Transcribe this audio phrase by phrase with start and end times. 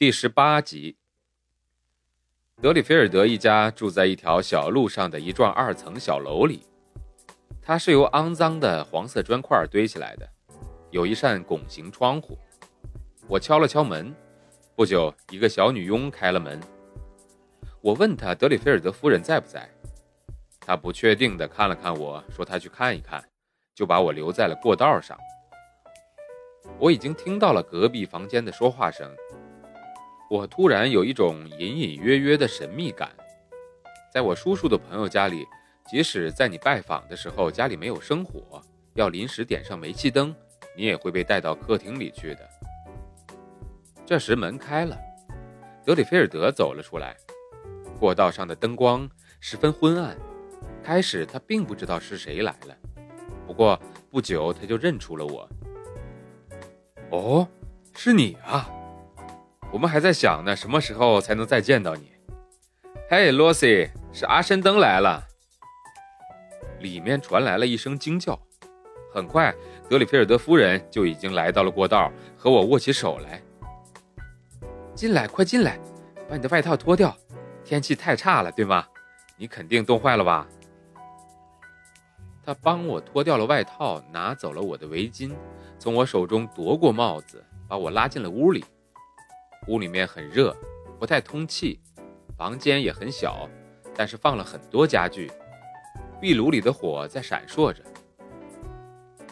[0.00, 0.96] 第十八集，
[2.62, 6.62] 德里菲尔德一家住在一条小路上的一幢二层小楼里，
[7.60, 10.26] 它是由肮脏的黄色砖块堆起来的，
[10.90, 12.38] 有一扇拱形窗户。
[13.28, 14.10] 我敲了敲门，
[14.74, 16.58] 不久，一个小女佣开了门。
[17.82, 19.68] 我问她德里菲尔德夫人在不在，
[20.60, 23.22] 她不确定地看了看我说她去看一看，
[23.74, 25.14] 就把我留在了过道上。
[26.78, 29.14] 我已经听到了隔壁房间的说话声。
[30.30, 33.10] 我突然有一种隐隐约约的神秘感，
[34.14, 35.44] 在我叔叔的朋友家里，
[35.90, 38.62] 即使在你拜访的时候家里没有生火，
[38.94, 40.32] 要临时点上煤气灯，
[40.76, 42.48] 你也会被带到客厅里去的。
[44.06, 44.96] 这时门开了，
[45.84, 47.16] 德里菲尔德走了出来。
[47.98, 50.16] 过道上的灯光十分昏暗，
[50.80, 52.76] 开始他并不知道是谁来了，
[53.48, 53.76] 不过
[54.08, 55.48] 不久他就认出了我。
[57.10, 57.48] 哦，
[57.96, 58.70] 是你啊！
[59.72, 62.10] 我们还在想呢，什么时候才能再见到你？
[63.08, 65.24] 嘿，罗西，是阿申登来了。
[66.80, 68.38] 里面传来了一声惊叫。
[69.12, 69.54] 很快，
[69.88, 73.40] 德里菲尔德夫人就已经来到了过道，和我握起手来。
[74.94, 75.78] 进来，快进来，
[76.28, 77.16] 把你的外套脱掉。
[77.64, 78.86] 天气太差了，对吗？
[79.36, 80.46] 你肯定冻坏了吧？
[82.44, 85.32] 他帮我脱掉了外套，拿走了我的围巾，
[85.78, 88.64] 从我手中夺过帽子，把我拉进了屋里。
[89.66, 90.56] 屋里面很热，
[90.98, 91.78] 不太通气，
[92.36, 93.48] 房间也很小，
[93.94, 95.30] 但是放了很多家具，
[96.20, 97.82] 壁炉里的火在闪烁着。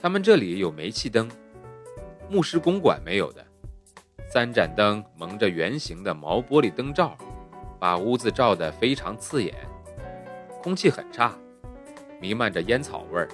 [0.00, 1.28] 他们这里有煤气灯，
[2.28, 3.44] 牧师公馆没有的。
[4.30, 7.16] 三盏灯蒙着圆形的毛玻璃灯罩，
[7.80, 9.54] 把屋子照得非常刺眼。
[10.62, 11.34] 空气很差，
[12.20, 13.26] 弥漫着烟草味儿。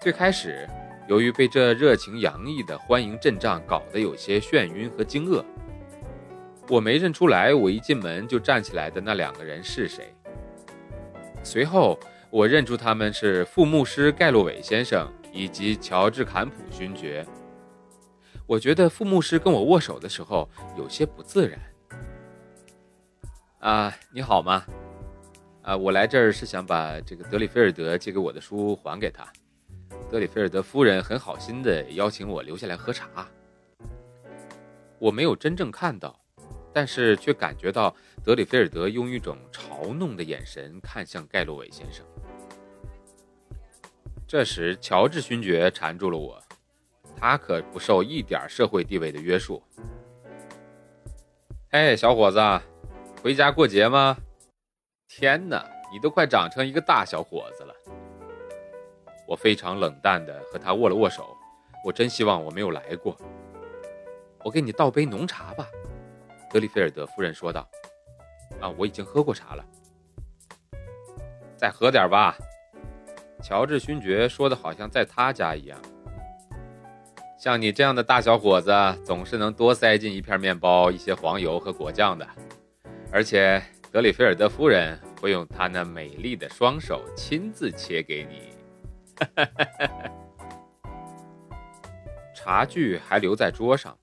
[0.00, 0.68] 最开始，
[1.08, 5.44] 由于被这热情洋溢的欢迎阵仗搞得有些眩晕和惊愕。
[6.68, 10.12] 我没认出来，我一进门就站起来的那两个人是谁。
[11.44, 11.96] 随后，
[12.28, 17.24] 我认出他们是副牧师盖洛韦先生以及乔治坎普勋爵。
[18.46, 21.60] 我觉得副牧师跟我握手的时候有些不自然。
[23.60, 24.64] 啊，你好吗？
[25.62, 29.24] 啊，我来这儿是想把这个德里菲尔德借给我的书还给他。
[30.10, 33.08] 德里菲尔德夫人很好心的邀请我留下来喝茶。
[34.98, 36.18] 我没有真正看到。
[36.76, 42.04] 但是却感觉到德里菲尔德用一种嘲弄的眼神看向盖洛韦先生。
[44.28, 46.38] 这时，乔治勋爵缠住了我，
[47.16, 49.62] 他可不受一点社会地位的约束。
[51.70, 52.38] 嘿，小伙子，
[53.22, 54.14] 回家过节吗？
[55.08, 57.74] 天哪，你都快长成一个大小伙子了。
[59.26, 61.34] 我非常冷淡地和他握了握手，
[61.86, 63.16] 我真希望我没有来过。
[64.44, 65.66] 我给你倒杯浓茶吧。
[66.50, 67.68] 德里菲尔德夫人说道
[68.60, 69.64] ：“啊，我已经喝过茶了，
[71.56, 72.36] 再喝点吧。”
[73.42, 75.78] 乔治勋爵说的好像在他家一样。
[77.38, 78.72] 像你这样的大小伙子，
[79.04, 82.26] 总是能多塞进一片面包、一些黄油和果酱的。
[83.12, 88.54] 而且，德里菲尔德夫人会用她那美丽的双手亲自切给你。
[92.34, 93.96] 茶具还留在桌上，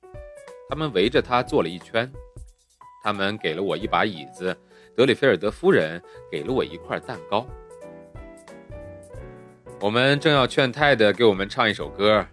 [0.70, 2.12] 他们围着他坐了一圈。
[3.03, 4.58] 他们给了我一把椅子，
[4.96, 7.46] 德里菲尔德夫人给了我一块蛋糕。
[9.81, 12.25] 我们正要劝泰德给我们唱一首歌，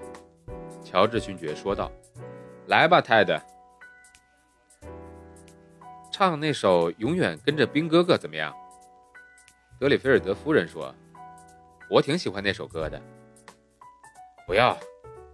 [0.85, 1.91] 乔治勋爵说道
[2.69, 3.37] ：“来吧，泰德，
[6.13, 8.55] 唱那首《永远跟着兵哥哥》怎么样？”
[9.81, 10.95] 德里菲尔德夫人说
[11.91, 13.03] ：“我挺喜欢那首歌的。”
[14.47, 14.79] 不要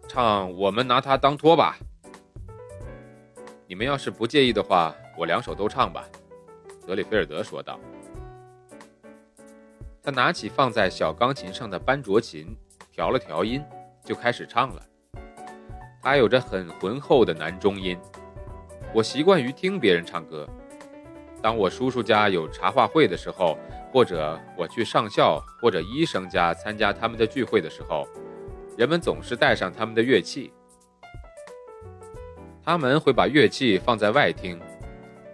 [0.09, 1.77] 唱，我们拿它当托吧。
[3.67, 4.97] 你们要是不介意的话。
[5.17, 6.05] 我两首都唱吧，
[6.87, 7.81] 德里菲尔德说道。
[10.03, 12.57] 他拿起放在小钢琴上的班卓琴，
[12.93, 13.65] 调了调音，
[14.05, 14.83] 就开始唱了。
[16.03, 17.99] 他有着很浑厚的男中音。
[18.95, 20.49] 我习惯于听别人唱歌。
[21.43, 23.59] 当我叔叔家有茶话会的时候，
[23.93, 28.07] 或者我去上校或者医生家参加他们的聚会的时候，
[28.77, 30.53] 人们总是带上他们的乐器，
[32.63, 34.61] 他们会把乐器放在外厅，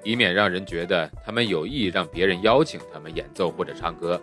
[0.02, 4.20] 以免让人觉得他们有意让别人邀请他们演奏或者唱歌。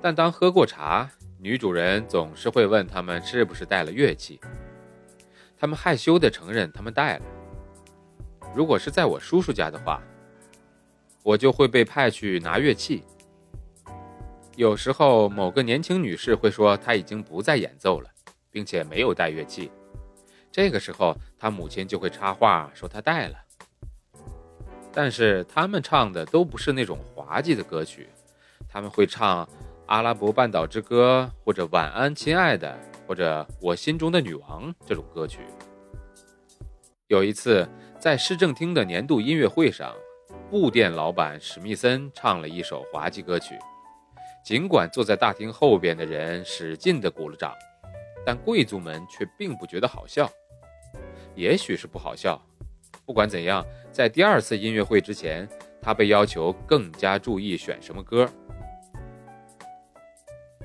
[0.00, 1.08] 但当喝过茶，
[1.38, 4.40] 女主人总是会问他们是不是带了乐器。
[5.56, 7.24] 他们害羞地承认他们带了。
[8.54, 10.02] 如果是在我叔叔家的话，
[11.22, 13.04] 我就会被派去拿乐器。
[14.56, 18.10] 有时候，某个年轻女士会说她已经不再演奏了，
[18.50, 19.70] 并且没有带乐器。
[20.50, 23.36] 这个时候，她母亲就会插话说她带了。
[24.92, 28.08] 但是他们唱的都不是那种滑稽的歌曲，
[28.68, 29.48] 他们会唱。
[29.94, 35.40] 《阿拉伯半岛之歌》或者《晚安，亲爱的》或者《我心中的女王》这种歌曲。
[37.08, 37.68] 有一次，
[37.98, 39.92] 在市政厅的年度音乐会上，
[40.48, 43.58] 布店老板史密森唱了一首滑稽歌曲。
[44.42, 47.52] 尽管坐在大厅后边的人使劲地鼓了掌，
[48.24, 50.30] 但贵族们却并不觉得好笑。
[51.34, 52.40] 也许是不好笑。
[53.04, 55.48] 不管怎样，在第二次音乐会之前，
[55.80, 58.28] 他被要求更加注意选什么歌。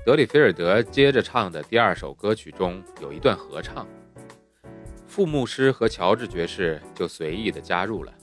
[0.06, 3.86] 德里菲尔德接着唱的第二首歌曲中有一段合唱，
[5.06, 8.14] 副牧师和乔治爵士就随意的加入了。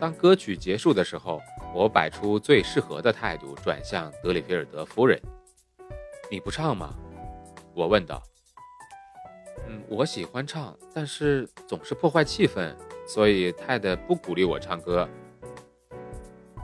[0.00, 1.40] 当歌曲结束的时候，
[1.72, 5.20] 我摆出最适合的态度，转向德里菲尔德夫人
[6.28, 6.94] ：“你不唱吗？”
[7.72, 8.20] 我问道。“，
[9.92, 12.74] 我喜欢唱，但是总是破坏气氛，
[13.06, 15.06] 所以泰德不鼓励我唱歌。”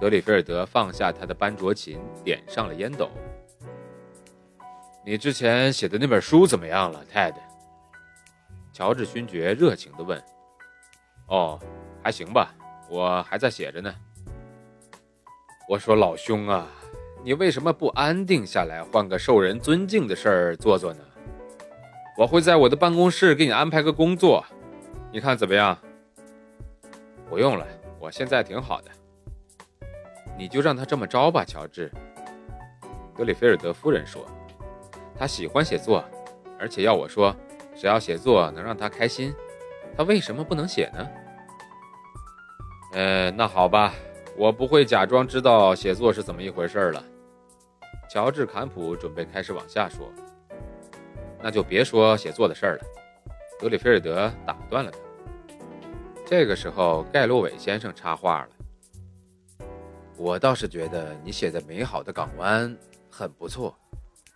[0.00, 3.10] 德里菲尔德放下他的班卓琴，点上了烟斗。
[5.04, 7.34] 你之前写的那本书怎么样了，Ted？
[8.72, 10.22] 乔治勋爵热情地问。
[11.26, 11.60] 哦，
[12.02, 12.54] 还行吧，
[12.88, 13.94] 我还在写着呢。
[15.68, 16.66] 我说老兄啊，
[17.22, 21.04] 你为什么不安定下来，换个受人尊敬的事儿做做呢？
[22.18, 24.44] 我会在我的办公室给你安排个工作，
[25.12, 25.78] 你看怎么样？
[27.30, 27.64] 不用了，
[28.00, 28.90] 我现在挺好的。
[30.36, 31.88] 你就让他这么着吧，乔治。
[33.16, 34.26] 德里菲尔德夫人说。
[35.16, 36.04] 他喜欢写作，
[36.58, 37.32] 而且要我说，
[37.76, 39.32] 只要写作能让他开心，
[39.96, 41.08] 他为什么不能写呢？
[42.94, 43.94] 呃，那好吧，
[44.36, 47.04] 我不会假装知道写作是怎么一回事了。
[48.10, 50.12] 乔治·坎普准备开始往下说，
[51.42, 52.84] 那就别说写作的事儿了。
[53.60, 54.98] 德里菲尔德打断了他。
[56.26, 59.66] 这个时候，盖洛韦先生插话了
[60.16, 62.70] ：“我倒是觉得你写的《美好的港湾》
[63.10, 63.76] 很不错。”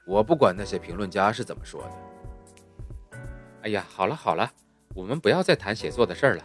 [0.04, 3.18] 我不管那些评论家是怎么说的。
[3.62, 4.50] 哎呀，好了好了，
[4.94, 6.44] 我们不要再谈写作的事儿了。”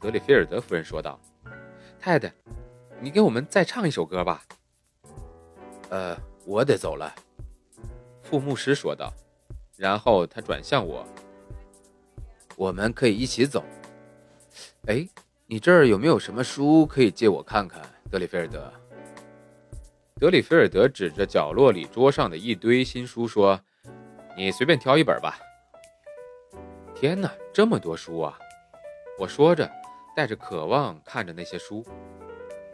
[0.00, 1.20] 德里菲尔德夫人说道。
[2.00, 2.32] “太太，
[3.00, 4.42] 你给我们再唱一首歌吧。
[5.90, 6.16] ”“呃，
[6.46, 7.14] 我得走了。”
[8.22, 9.12] 副牧师说道。
[9.80, 11.06] 然后他转向我
[12.54, 13.64] ：“我们可以一起走。
[14.88, 15.08] 哎，
[15.46, 17.80] 你这儿有没有什么书可以借我看看，
[18.10, 18.70] 德里菲尔德？”
[20.20, 23.58] 德里菲尔德指着角落里桌上的一堆新书说
[24.36, 25.38] ：“你随便挑一本吧。”
[26.94, 28.38] 天哪，这么多书啊！
[29.18, 29.66] 我说着，
[30.14, 31.82] 带着渴望看着那些书。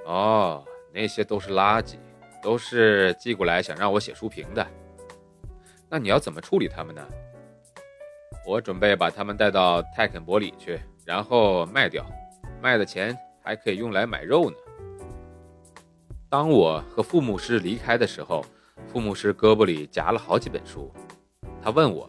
[0.06, 1.94] 哦，那些都是垃圾，
[2.42, 4.66] 都是寄过来想让我写书评的。
[5.88, 7.06] 那你要怎么处理他们呢？
[8.46, 12.04] 我准备把他们带到泰肯伯里去，然后卖掉，
[12.62, 14.56] 卖的钱还可以用来买肉呢。
[16.28, 18.44] 当我和傅牧师离开的时候，
[18.88, 20.92] 傅牧师胳膊里夹了好几本书。
[21.62, 22.08] 他问我：“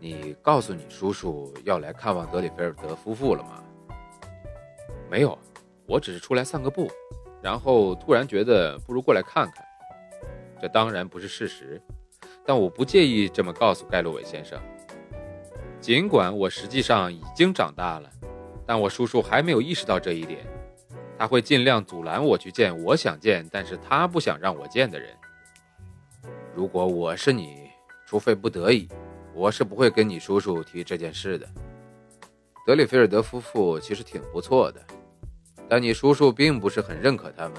[0.00, 3.62] 你告诉你叔叔要来看望德里菲尔德夫妇了吗
[5.10, 5.38] ？”“没有，
[5.86, 6.90] 我只是出来散个步，
[7.42, 9.64] 然后突然觉得不如过来看看。”
[10.60, 11.80] 这当然不是事实，
[12.44, 14.60] 但我不介意这么告诉盖洛韦先生。
[15.80, 18.10] 尽管我实际上已经长大了，
[18.66, 20.46] 但我叔叔还没有意识到这一点。
[21.18, 25.10] 他会尽量阻拦我去见我想见，但是他不想让我见的人。
[26.54, 27.68] 如果我是你，
[28.06, 28.88] 除非不得已，
[29.34, 31.48] 我是不会跟你叔叔提这件事的。
[32.66, 34.80] 德里菲尔德夫妇其实挺不错的，
[35.68, 37.54] 但你叔叔并不是很认可他们。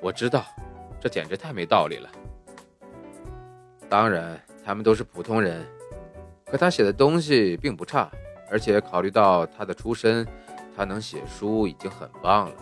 [0.00, 0.44] 我知道，
[1.00, 2.10] 这简直太没道理了。
[3.88, 5.64] 当然，他们都是普通人，
[6.46, 8.10] 可他写的东西并不差，
[8.50, 10.26] 而且考虑到他的出身。
[10.76, 12.56] 他能写书已经很棒了。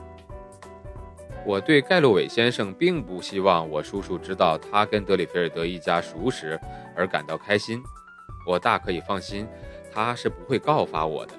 [1.46, 6.60] 我对盖洛韦先生并不希望我叔叔知道他跟德里菲尔德一家熟识
[6.94, 7.82] 而感到开心。
[8.46, 9.48] 我大可以放心，
[9.90, 11.32] 他是不会告发我的。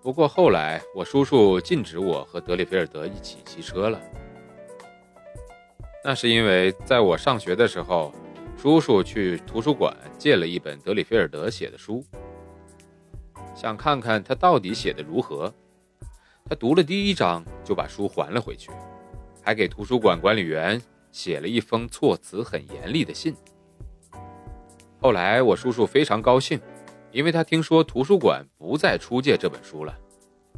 [0.00, 4.00] 不过后来，我叔叔禁止我和德里菲尔德一起骑车了。
[6.08, 8.14] 那是因为在我上学的时候，
[8.56, 12.00] 叔叔去图书馆借了一本德里菲尔德写的书，
[13.56, 15.52] 想看看他到底写的如何。
[16.48, 18.70] 他读了第一章就把书还了回去，
[19.42, 23.34] 还给图书馆管理员写了一封措辞很严厉的信。
[25.00, 26.60] 后来我叔叔非常高兴，
[27.10, 29.92] 因为他听说图书馆不再出借这本书了。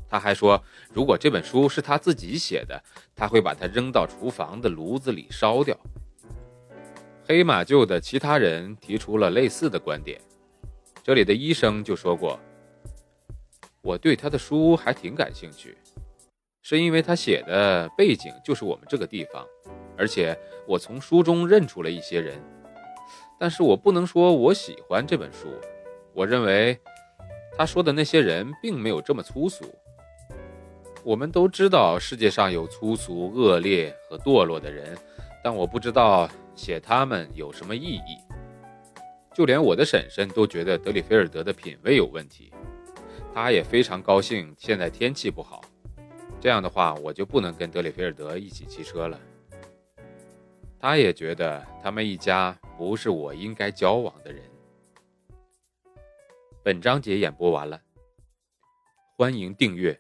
[0.09, 0.63] 他还说，
[0.93, 2.83] 如果这本书是他自己写的，
[3.15, 5.77] 他会把它扔到厨房的炉子里烧掉。
[7.27, 10.19] 黑马厩的其他人提出了类似的观点。
[11.03, 12.41] 这里的医生就说过
[13.83, 15.77] ：“我对他的书还挺感兴趣，
[16.63, 19.47] 是因为他写的背景就是我们这个地方，
[19.97, 20.35] 而且
[20.67, 22.43] 我从书中认出了一些人。
[23.39, 25.49] 但是我不能说我喜欢这本书。
[26.15, 26.79] 我认为
[27.57, 29.67] 他说的那些人并没有这么粗俗。”
[31.09, 34.95] 我们都知道世界上有粗俗、恶劣和堕落的人，
[35.43, 38.19] 但我不知道写他们有什么意义。
[39.33, 42.53] 就连我的婶婶都觉得德里菲尔德的品味有问题。
[43.33, 45.63] 她也非常高兴现在天气不好，
[46.43, 49.19] 这样的话我就不能跟德里菲尔德一起骑车了。
[50.79, 54.43] 她也觉得他们一家不是我应该交往的人。
[56.63, 57.81] 本章节演播完了，
[59.17, 59.99] 欢迎订阅。